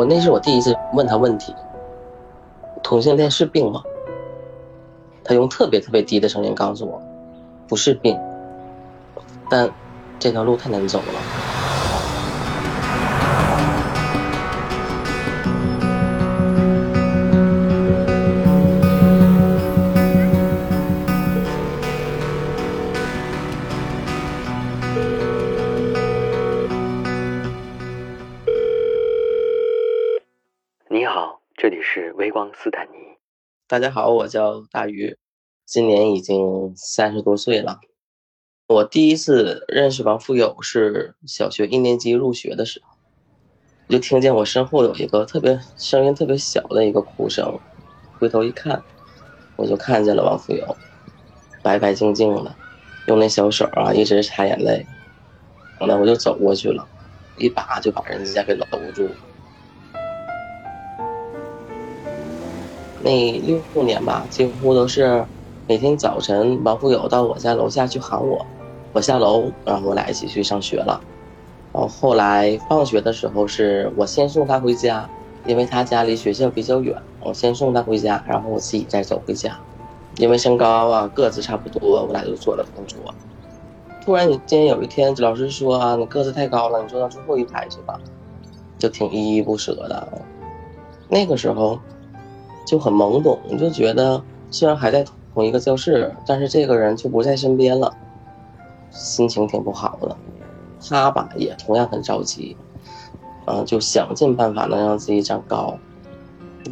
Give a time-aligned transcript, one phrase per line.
[0.00, 1.54] 我那是我第一次问他问题：
[2.82, 3.82] 同性恋是病吗？
[5.22, 7.02] 他用特别特别低的声音告诉我，
[7.68, 8.18] 不是病，
[9.50, 9.70] 但
[10.18, 11.49] 这条路太难走了。
[30.92, 33.16] 你好，这里是微光斯坦尼，
[33.68, 35.16] 大家好，我叫大鱼，
[35.64, 37.78] 今年已经三十多岁了。
[38.66, 42.96] 我第一次认识王富友是小学一年级入学的时候，
[43.88, 47.60] 就听见我身后有一个特别声音特别小的一个哭声，
[48.18, 48.82] 回头一看，
[49.54, 50.76] 我就看见了王富友，
[51.62, 52.52] 白白净净的，
[53.06, 54.84] 用那小手啊一直擦眼泪，
[55.78, 56.84] 完了我就走过去了，
[57.38, 59.08] 一把就把人家给搂住。
[63.02, 65.26] 那六年吧，几乎都是
[65.66, 68.44] 每天早晨，王富友到我家楼下去喊我，
[68.92, 71.00] 我下楼，然后我俩一起去上学了。
[71.72, 75.08] 然后后来放学的时候，是我先送他回家，
[75.46, 79.58] 因为他家离学校比较远，我先送他回家，然后我自己再走回家。
[80.16, 82.98] 因为身高啊，个子差不多，我俩就坐了同桌。
[84.04, 87.98] 突然，你今天有一天，老师说啊，你个子太高了，你坐到最后一排去吧，
[88.78, 90.06] 就挺依依不舍的。
[91.08, 91.78] 那个时候。
[92.64, 97.92] 就很懵懂，就觉得虽然还在同一个教室，但是这个人就不在身边了，
[98.90, 100.16] 心情挺不好的。
[100.82, 102.56] 他吧也同样很着急，
[103.46, 105.76] 嗯，就想尽办法能让自己长高，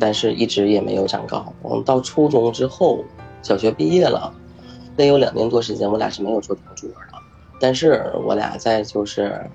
[0.01, 1.53] 但是一直也没有长高。
[1.63, 3.05] 嗯，到初中之后，
[3.43, 4.33] 小学毕业了，
[4.97, 7.19] 得有两年多时间，我俩是没有做同桌的。
[7.61, 9.51] 但是我俩在就是，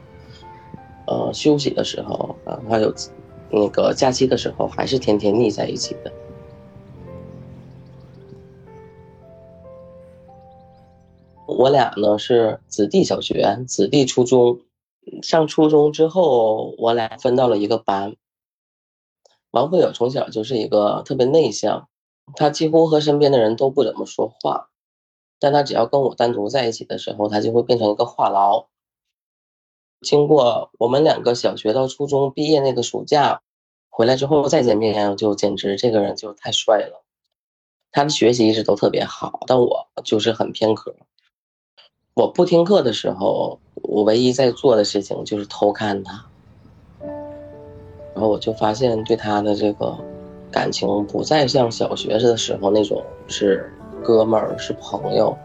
[1.08, 2.94] 呃，休息的时候，啊，他有
[3.56, 6.12] 那个假期的时候，还是天天腻在一起的。
[11.46, 14.60] 我俩呢是子弟小学、子弟初中，
[15.22, 18.16] 上初中之后，我俩分到了一个班。
[19.52, 21.88] 王富友从小就是一个特别内向，
[22.36, 24.70] 他几乎和身边的人都不怎么说话，
[25.40, 28.66] 但他只要跟我单独在一起的时候，他就会变成一个话痨。
[30.04, 33.42] 经过我们两个小学到初中毕业那个暑假，
[33.90, 37.04] 回来之后再见面，就简直这个人就太帅了。
[37.92, 40.94] 他的学习一直都特别好，但我就是很偏科。
[42.16, 46.26] 我不听课的时候，我唯一在做的事情就是偷看他，
[48.14, 49.98] 然后我就发现对他的这个
[50.52, 53.72] 感情不再像小学的时候那种是
[54.04, 55.36] 哥们儿是朋友。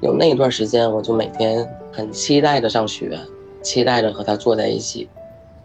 [0.00, 3.18] 有那一段时间，我就每天很期待着上学，
[3.62, 5.08] 期待着和他坐在一起，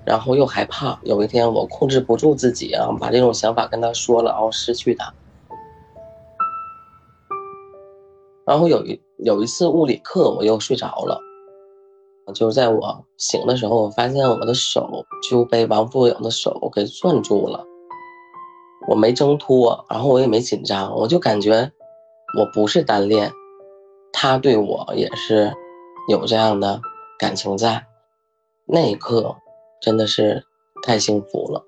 [0.05, 5.13] 然后又害怕有一天我控制不住自己啊，把这种想法跟他说了，然后失去他。
[8.45, 11.17] 然后有一有一次物理课，我又睡着了，
[12.33, 17.65] 就是在我醒的时候，我发现我的手就被王富勇的手给攥住了。
[18.89, 21.71] 我没挣脱，然后我也没紧张，我就感觉
[22.37, 23.31] 我不是单恋，
[24.11, 25.53] 他对我也是
[26.07, 26.81] 有这样的
[27.19, 27.85] 感情在。
[28.65, 29.35] 那一刻
[29.81, 30.43] 真的是
[30.81, 31.65] 太幸福了。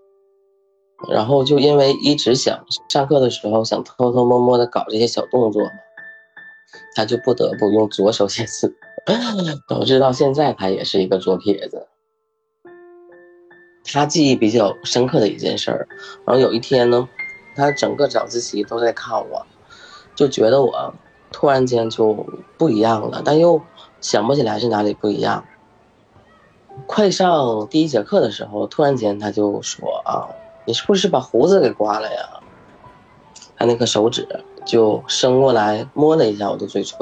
[1.10, 5.62] 然后就因为一直想上课的时候想偷偷摸摸的搞这些小动作。
[6.96, 8.76] 他就不得不用左手写字，
[9.68, 11.88] 导致到现在他也是一个左撇子。
[13.84, 15.88] 他记忆比较深刻的一件事儿，
[16.26, 17.08] 然后有一天呢，
[17.56, 19.46] 他整个早自习都在看我，
[20.16, 20.94] 就觉得我
[21.32, 22.14] 突然间就
[22.58, 23.62] 不一样了，但又
[24.06, 25.44] 想不起来是哪里不一样。
[26.86, 30.30] 快上第一节课的时候，突然间他就说：“啊，
[30.66, 32.40] 你是不是把胡子给刮了呀？”
[33.58, 34.28] 他那个手指。
[34.66, 36.98] 就伸过来摸了一下我的嘴唇，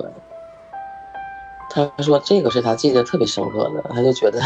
[1.70, 4.42] 他说这个是他记得特别深刻的，他就觉得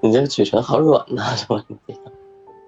[0.00, 1.94] 你这个嘴唇好软呐，什么的。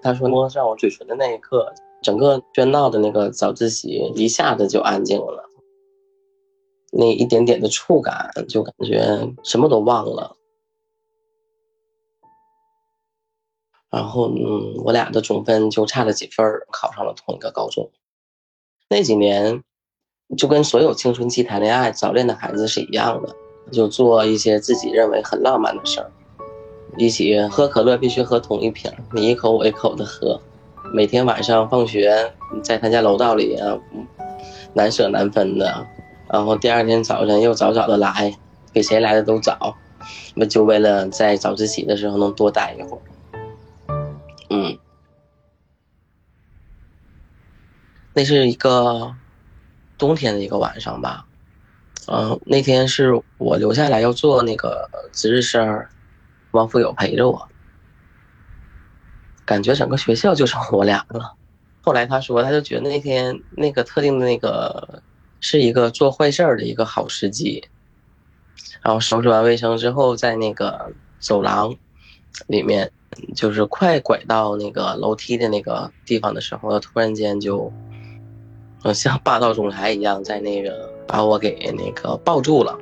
[0.01, 1.71] 他说摸上我嘴唇的那一刻，
[2.01, 5.47] 整个喧闹的那个早自习一下子就安静了，
[6.91, 10.35] 那一点点的触感就感觉什么都忘了。
[13.91, 17.89] 然后嗯，我俩的总分就差了几分，考上了同一个高中。
[18.87, 19.63] 那几年，
[20.37, 23.35] 就跟所有青春期谈恋爱、早恋的孩子是一样的，
[23.71, 26.11] 就做一些自己认为很浪漫的事儿，
[26.97, 30.39] 一起喝可乐必须喝同一瓶，你一口我一口的喝，
[30.93, 32.31] 每天晚上放学
[32.63, 33.75] 在他家楼道里啊，
[34.73, 35.87] 难舍难分的，
[36.31, 38.37] 然后第二天早晨又早早的来，
[38.71, 39.75] 比谁来的都早，
[40.35, 43.01] 那就为了在早自习的时候能多待一会儿。
[44.51, 44.77] 嗯，
[48.13, 49.15] 那是一个
[49.97, 51.25] 冬天的一个晚上吧。
[52.07, 55.87] 嗯，那天是我留下来要做那个值日生，
[56.51, 57.47] 王富友陪着我，
[59.45, 61.33] 感觉整个学校就剩我俩了。
[61.81, 65.01] 后来他说，他就觉得那天那个特定的那个
[65.39, 67.63] 是一个做坏事儿的一个好时机。
[68.81, 71.75] 然后收拾完卫生之后，在那个走廊
[72.47, 72.91] 里面，
[73.35, 77.71] 就是快拐到那个楼梯的那个地方的时候，突然间就，
[78.93, 82.79] 像霸道总裁一样，在那个把我给那个抱住了，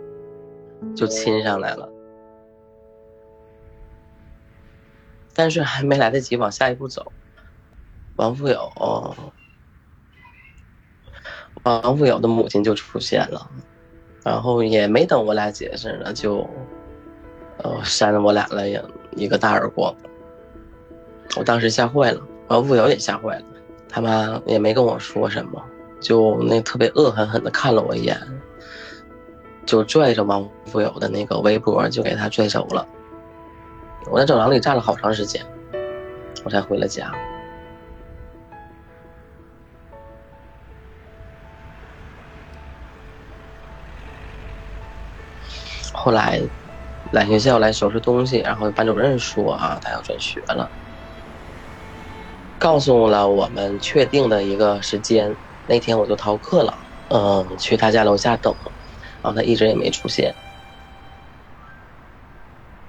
[0.95, 1.89] 就亲上来了。
[5.33, 7.11] 但是还没来得及往下一步走，
[8.17, 8.71] 王富有，
[11.67, 13.49] 王富友的母亲就出现了。
[14.23, 16.45] 然后也没等我俩解释呢，就，
[17.59, 18.63] 呃，扇了我俩了
[19.11, 19.95] 一个大耳光。
[21.37, 23.45] 我当时吓坏了，王富友也吓坏了，
[23.87, 25.63] 他妈也没跟我说什么，
[26.01, 28.19] 就那特别恶狠狠的看了我一眼，
[29.65, 32.85] 就拽着王富友的那个围脖就给他拽走了。
[34.11, 35.41] 我在走廊里站了好长时间，
[36.43, 37.13] 我才回了家。
[46.07, 46.41] 后来
[47.11, 50.71] 来学校来收拾东西，然后班主任说啊，他要转学了，
[52.57, 55.35] 告诉了我们确定的一个时间。
[55.65, 58.55] 那天我就逃课了，嗯，去他家楼下等，
[59.21, 60.33] 然后他一直也没出现。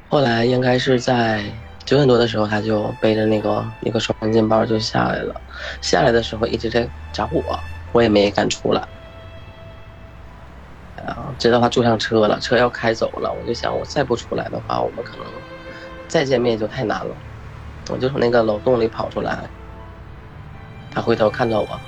[0.06, 1.42] 后来应该是在
[1.84, 5.42] 九点多的时候，他就背着那个一个双肩包就下来了。
[5.82, 7.58] 下来的时候一直在找我，
[7.90, 8.88] 我也没敢出来。
[11.38, 15.26] 知道他坐上车了，车要开走了，我就想，我再不出来的话，我们可能
[16.08, 17.14] 再见面就太难了。
[17.90, 19.38] 我就从那个楼洞里跑出来，
[20.90, 21.80] 他回头看到我，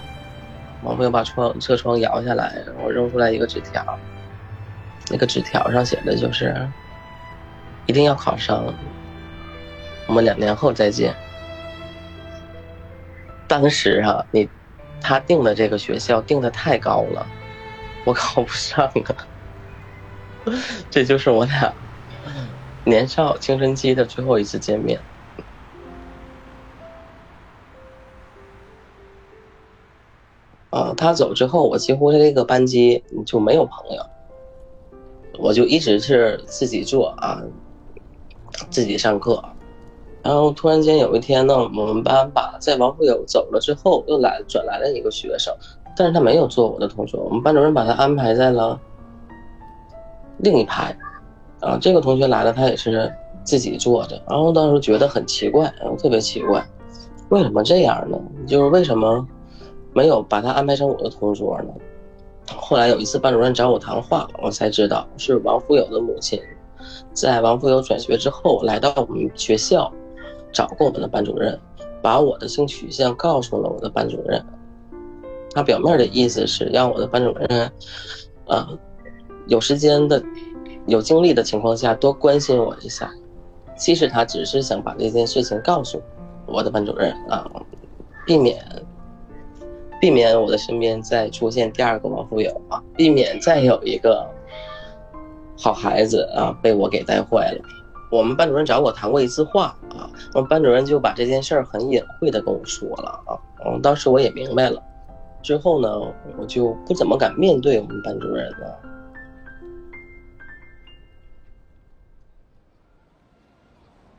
[0.82, 3.84] 王富友把窗车窗摇下来，我扔出来一个纸条，
[5.10, 6.68] 那个纸条上写的就是
[7.86, 8.64] 一定要考上，
[10.06, 11.14] 我们两年后再见。
[13.46, 14.48] 当时啊，你
[15.00, 17.26] 他定的这个学校定的太高了。
[18.04, 19.26] 我考不上啊！
[20.90, 21.74] 这就是我俩
[22.84, 24.98] 年少青春期的最后一次见面。
[30.70, 34.06] 啊，他走之后，我几乎这个班级就没有朋友，
[35.38, 37.42] 我就一直是自己做啊，
[38.70, 39.44] 自己上课。
[40.22, 45.54] 然后突然间有一天呢，我们班把在王富友走了之后，又来转来了一个学生。
[45.96, 48.78] 但是他没有做我的同学，我们班主任把他安排在了
[50.38, 50.96] 另一排，
[51.60, 53.12] 啊，这个同学来了，他也是
[53.44, 56.64] 自己坐的，然后当时觉得很奇怪，然后特别奇怪，
[57.28, 58.18] 为什么这样呢？
[58.46, 59.26] 就是为什么
[59.92, 61.72] 没有把他安排成我的同桌呢？
[62.56, 66.40] 后来有一次班主任找我谈话，我才知道是王富友的母亲，
[67.12, 69.92] 在王富友转学之后来到我们学校，
[70.52, 71.58] 找过我们的班主任，
[72.00, 74.44] 把我的性取向告诉了我的班主任。
[75.52, 77.72] 他表面的意思是让我的班主任，
[78.46, 78.68] 啊，
[79.46, 80.22] 有时间的、
[80.86, 83.10] 有精力的情况下多关心我一下。
[83.76, 86.00] 其实他只是想把这件事情告诉
[86.46, 87.50] 我的班主任啊，
[88.26, 88.62] 避免
[89.98, 94.28] 避免我的身边再出现第二个王富友啊，避免再有一个
[95.58, 97.62] 好孩子啊被我给带坏了。
[98.10, 103.32] 我们班主任找我谈过一次话啊，我们班主任就把这件事儿很隐晦的跟我说了啊，
[103.64, 104.82] 嗯，当时我也明白了。
[105.42, 105.88] 之后呢，
[106.36, 108.80] 我就不怎么敢面对我们班主任了。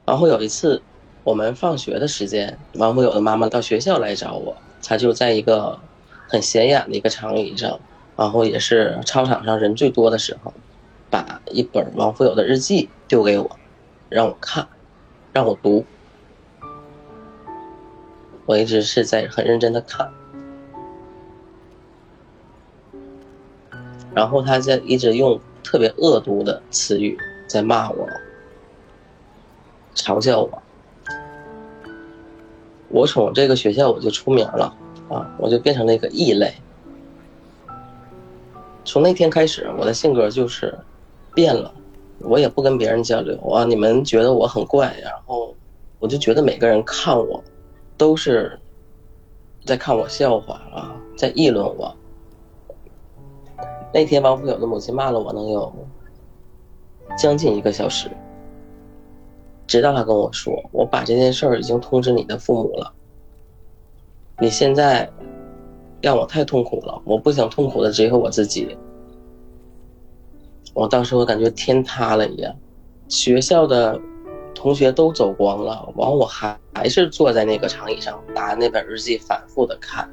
[0.06, 0.82] 然后有一次，
[1.24, 5.80] 我们放学的时间，王富友的妈妈到学校来找我，她就在一个
[6.28, 7.80] 很显眼的一个长椅上，
[8.18, 10.54] 然后也是操场上人最多的时候，
[11.10, 13.58] 把一本王富友的日记丢给我，
[14.10, 14.68] 让我看，
[15.32, 15.86] 让我读。
[18.48, 20.12] 我一直是在很认真的看。
[24.14, 28.08] 然后他在一直用特别恶毒的词语在骂我，
[29.96, 30.62] 嘲笑我。
[32.90, 34.76] 我从这个学校我就出名了
[35.10, 36.54] 啊，我就变成了一个异类。
[38.84, 40.78] 从那天开始，我的性格就是
[41.34, 41.74] 变了，
[42.20, 43.64] 我也不跟别人交流啊。
[43.64, 45.56] 你们觉得我很怪，然后
[46.00, 47.42] 我就觉得每个人看我
[47.96, 48.60] 都是
[49.66, 51.96] 在看我笑话啊，在议论我。
[53.94, 55.74] 那天王富友的母亲骂了我能有
[57.18, 58.10] 将近一个小时，
[59.68, 62.94] 直到他跟我说：“我把这件事儿已经通知你的父母了，
[64.40, 65.12] 你现在
[66.02, 68.78] 让我太痛苦了，我不想痛苦的只有我自己。”
[70.74, 72.56] 我当时我感觉天塌了一样，
[73.10, 74.00] 学校的
[74.56, 80.10] 同学都走光了，完我还还是坐在那个长椅上，拿那本日记反复的看。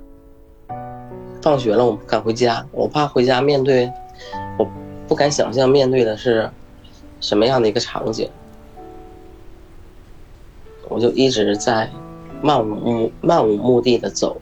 [1.49, 3.91] 放学了，我不敢回家，我怕回家面对，
[4.59, 4.69] 我
[5.09, 6.51] 不敢想象面对的是
[7.23, 8.29] 什么样的一个场景。
[10.91, 11.91] 我就一直在
[12.43, 14.37] 漫无目漫无目的的走，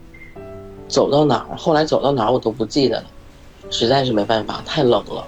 [0.89, 3.05] 走到哪儿，后来走到哪儿我都不记得了，
[3.69, 5.25] 实在是没办法，太冷了。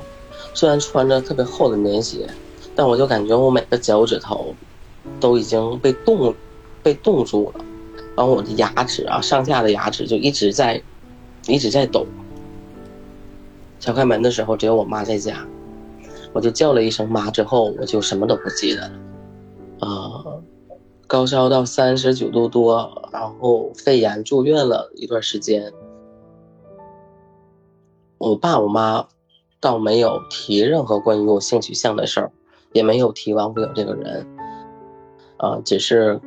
[0.53, 2.27] 虽然穿着特别厚的棉鞋，
[2.75, 4.53] 但我就感觉我每个脚趾头
[5.21, 6.35] 都已经被冻
[6.83, 7.63] 被冻住了，
[8.17, 10.83] 然后我的牙齿啊，上下的牙齿就一直在
[11.49, 12.05] 一直在抖。
[13.79, 15.45] 敲开门的时候，只有我妈在家，
[16.33, 18.91] 我就叫了一声妈，之后我就什么都不记得了。
[19.79, 20.43] 呃，
[21.07, 25.73] 高烧到三十九度多，然后肺炎住院了一段时间。
[28.17, 29.07] 我爸我妈。
[29.61, 32.31] 倒没有提任何关于我性取向的事儿，
[32.71, 34.25] 也没有提王富友这个人，
[35.35, 36.17] 啊，只是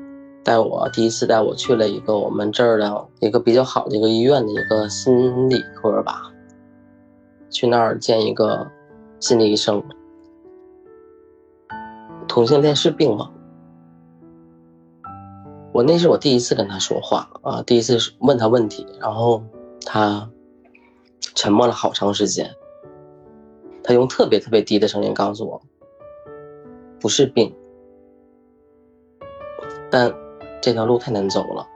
[0.44, 6.32] 带我第一次带我去了一个我们这儿的一个比较好的一个医院的一个心理科吧，
[7.50, 8.70] 去那儿见一个
[9.20, 9.82] 心理医生。
[12.26, 13.30] 同性恋是病吗？
[15.72, 19.42] 我那是我第一次跟他说话啊，第一次问他问题，然后
[19.86, 20.30] 他
[21.34, 22.50] 沉默了好长时间。
[23.84, 25.60] 他用特别特别低的声音告诉我
[27.00, 27.52] ：“不是病，
[29.90, 30.14] 但
[30.62, 31.66] 这条路太难走了。”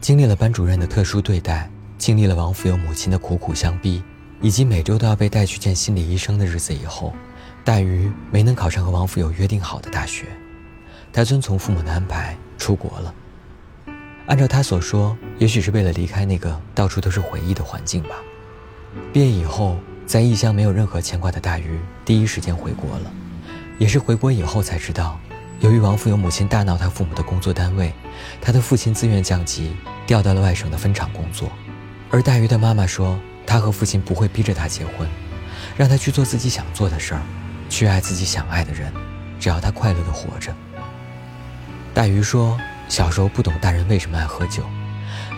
[0.00, 4.02] 经历了班主任的特殊对待，经历了王福友母亲的苦苦相逼，
[4.40, 7.12] 以及每周都要被带去见心理医生的日子以后，
[7.62, 10.24] 大鱼没能考上和王福友约定好的大学，
[11.12, 13.14] 他遵从父母的安排出国了。
[14.28, 18.16] 按照他所说，也许是为了离开那个到处都是回忆的环境吧。
[19.12, 19.76] 毕业以后，
[20.08, 23.12] 在异乡没有任何牵挂的大鱼，第一时间回国了。
[23.78, 25.20] 也是回国以后才知道，
[25.60, 27.92] 由于王富有母亲大闹他父母的工作单位，
[28.40, 31.52] 他的父亲自愿降级，调到了外省的分厂工作。
[32.08, 35.06] 而大鱼的妈妈说，他和父亲不会逼着他结婚，
[35.76, 37.20] 让他去做自己想做的事儿，
[37.68, 38.90] 去爱自己想爱的人，
[39.38, 40.54] 只要他快乐的活着。
[41.92, 42.58] 大鱼说。
[42.88, 44.62] 小时候不懂大人为什么爱喝酒，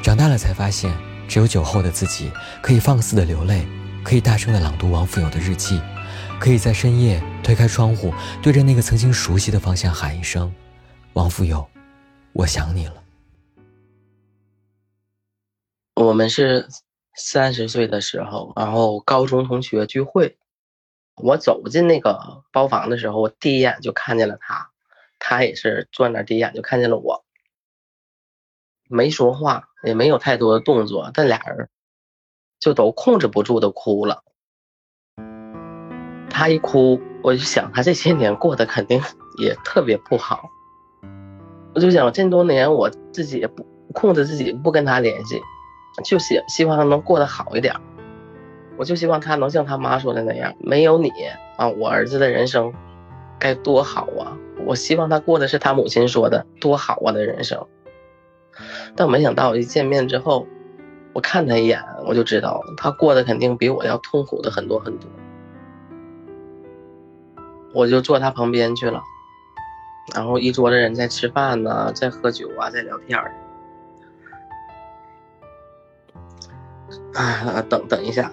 [0.04, 0.96] 长大了才发现，
[1.26, 2.30] 只有酒后的自己
[2.62, 3.66] 可以放肆的流泪，
[4.02, 5.80] 可以大声的朗读王富友的日记，
[6.40, 10.52] 可以在深夜推开窗户，对着那个曾经熟悉的方向喊一声
[11.12, 11.68] ：“王富友，
[12.32, 12.94] 我想你了。”
[15.94, 16.66] 我们是
[17.14, 20.38] 三十岁的时候，然后高中同学聚会，
[21.16, 24.70] 我走进那个包房的时候，我第一眼就看见了他，
[25.18, 27.24] 他也是坐那，第一眼就看见了我。
[28.88, 31.68] 没说话，也没有太多的动作，但俩人
[32.60, 34.22] 就都控制不住的哭了。
[36.28, 39.02] 他一哭，我就想他这些年过得肯定
[39.38, 40.48] 也特别不好。
[41.74, 45.40] 我就想这么多年我自己也不控制自己不跟他联系，
[46.04, 47.74] 就希希望他能过得好一点。
[48.76, 51.10] 我就希望他能像他妈说的那样，没有你
[51.56, 52.72] 啊，我儿子的人生
[53.38, 54.38] 该多好啊！
[54.64, 57.66] 我希望他过的是他母亲说的多好啊的人生。
[58.96, 60.46] 但没想到一见面之后，
[61.12, 65.08] 我看他一眼，我就知道他过得肯定比我要痛苦的很多很多。
[67.74, 69.02] 我就坐他旁边去了，
[70.14, 73.34] 然后一桌子人在吃饭呢，在喝酒啊，在聊天儿。
[77.14, 78.30] 啊，等等一下，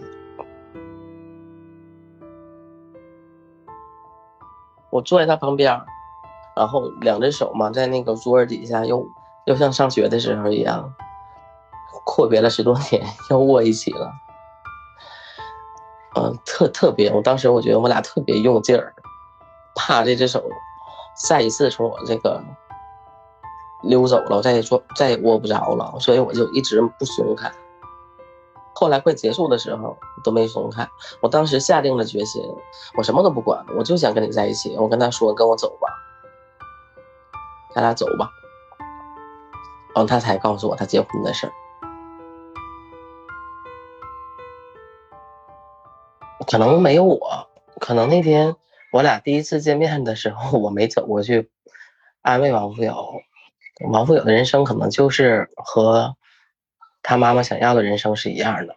[4.89, 5.81] 我坐在他旁边，
[6.55, 9.07] 然后两只手嘛，在那个桌底下又。
[9.45, 10.93] 又像上学的时候一样，
[12.07, 14.13] 阔别了十多年， 又握一起了。
[16.15, 18.95] 嗯，特特别，我当时我觉得我俩特别用劲儿，
[19.75, 20.41] 怕这只手
[21.27, 22.41] 再一次从我这个
[23.83, 27.51] 溜走了，我再也做再也握不着了，所以我就一直不松开。
[28.73, 30.87] 后来快结束的时候都没松开，
[31.21, 32.41] 我当时下定了决心，
[32.95, 34.77] 我什么都不管，我就想跟你在一起。
[34.77, 35.89] 我跟他说：“跟我走吧，
[37.75, 38.31] 咱俩走吧。”
[39.93, 41.53] 然后他才告诉我他结婚的事儿，
[46.47, 47.49] 可能没有我，
[47.79, 48.55] 可能那天
[48.93, 51.49] 我俩第一次见面的时候，我没走过去
[52.21, 53.21] 安慰王富友。
[53.91, 56.15] 王富友的人生可能就是和
[57.03, 58.75] 他妈妈想要的人生是一样的。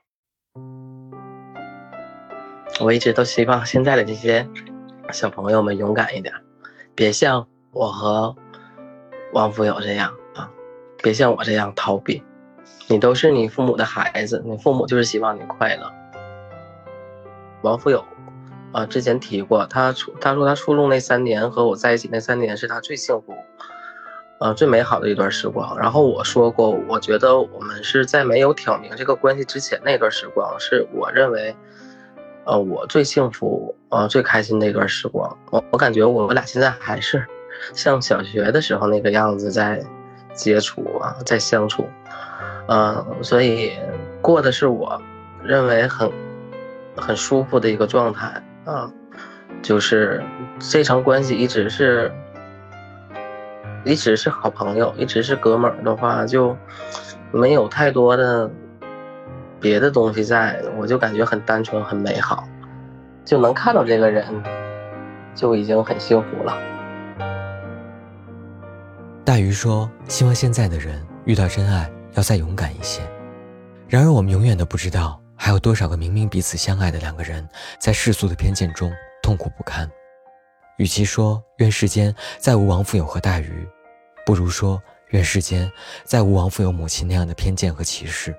[2.81, 4.47] 我一直都希望现在的这些
[5.13, 6.35] 小朋友们勇敢一点，
[6.95, 8.35] 别像我和
[9.33, 10.51] 王福友这样啊，
[11.03, 12.23] 别像我这样逃避。
[12.89, 16.00] 你都是你父母的孩子，你父母就是希望你快乐。
[17.63, 18.05] 王福友
[18.73, 23.35] 啊，之前提过，他初他说他初中那三年和我在一起那三年是他最幸福。
[24.39, 25.79] 呃，最美好的一段时光。
[25.79, 31.55] 然后我说过，我觉得我们是在没有挑明这个关系之前那段时光，是我认为，
[32.47, 35.37] 呃，我最幸福、呃，最开心的一段时光。
[35.51, 37.23] 我我感觉我们俩现在还是
[37.75, 39.85] 像小学的时候那个样子在
[40.33, 41.87] 接触啊，在相处，
[42.69, 43.73] 嗯，所以
[44.23, 45.03] 过的是我
[45.43, 46.11] 认为很
[46.97, 48.91] 很舒服的一个状态啊，
[49.63, 50.23] 就是
[50.59, 52.13] 这层关系一直是。
[53.83, 56.55] 一直是好朋友，一直是哥们儿的话，就
[57.33, 58.51] 没有太多的
[59.59, 62.47] 别的东西在，我就感觉很单纯、很美好，
[63.25, 64.27] 就能看到这个人，
[65.35, 66.55] 就已经很幸福了。
[69.25, 73.01] 大鱼说：“希望现在的人遇到真爱要再勇敢一些。”
[73.89, 78.93] 然而，我们永远都不知道，还有多少个明明彼此相爱的两个人，在世俗的偏见中
[79.23, 79.91] 痛苦不堪。
[80.77, 83.67] 与其说愿世间再无王富有和大鱼，
[84.27, 85.69] 不如说愿世间
[86.05, 88.37] 再无王富有母亲那样的偏见和歧视。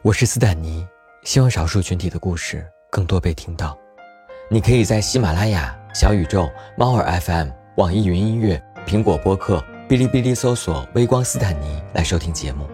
[0.00, 0.88] 我是斯坦尼，
[1.22, 3.78] 希望少数群体的故事更多被听到。
[4.50, 12.66] 你可以在喜马拉雅、小宇宙、猫耳 FM、网易云音乐、苹果播客、哔哩哔哩搜索“微光斯坦尼”来收听节目。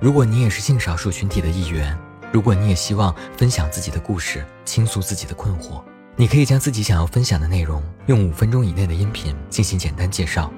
[0.00, 1.94] 如果你也是性少数群体的一员，
[2.32, 5.82] 如果你也希望分享自己的故事，倾诉自己的困惑。
[6.16, 10.50] 你可以将自己想要分享的内容用五分钟以内的音频进行简单介绍，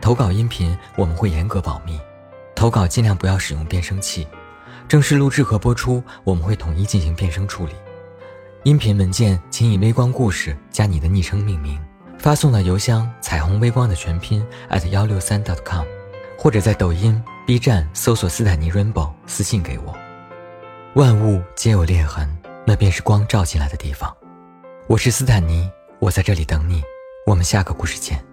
[0.00, 1.98] 投稿音频我们会严格保密，
[2.54, 4.26] 投稿尽量不要使用变声器，
[4.88, 7.72] 正式录制和播出我们会统一进行变声处理。
[8.62, 11.80] 音频文件请以“微光故事”加你的昵称命名，
[12.18, 14.44] 发送到邮箱“彩虹微光”的全拼
[14.90, 15.84] 幺六三 .com，
[16.36, 19.96] 或者在抖音、B 站搜索“斯坦尼 Rainbow” 私信给我。
[20.96, 22.26] 万物皆有裂痕，
[22.66, 24.16] 那便是光照进来的地方。
[24.86, 26.82] 我是斯坦尼，我在这里等你。
[27.26, 28.24] 我们下个故事见。